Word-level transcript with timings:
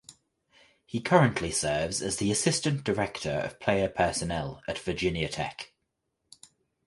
He 0.83 0.99
currently 0.99 1.51
serves 1.51 2.01
as 2.01 2.17
the 2.17 2.31
assistant 2.31 2.83
director 2.83 3.29
of 3.29 3.59
player 3.59 3.87
personnel 3.87 4.63
at 4.67 4.79
Virginia 4.79 5.29
Tech. 5.29 5.73